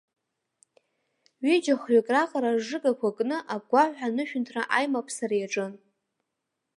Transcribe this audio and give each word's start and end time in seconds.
Ҩыџьахҩык 1.45 2.07
раҟара 2.13 2.51
ржыгақәа 2.57 3.09
кны 3.17 3.37
агәгәаҳәа 3.53 4.07
анышәынҭра 4.09 4.63
аимаԥсара 4.77 5.35
иаҿын. 5.39 5.73